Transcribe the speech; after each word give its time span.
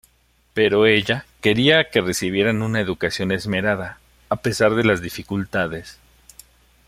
Pero 0.55 0.87
ella 0.87 1.27
quería 1.41 1.91
que 1.91 2.01
recibieran 2.01 2.63
una 2.63 2.79
educación 2.79 3.31
esmerada, 3.31 3.99
a 4.29 4.37
pesar 4.37 4.73
de 4.73 4.83
las 4.83 4.99
dificultades. 5.03 5.99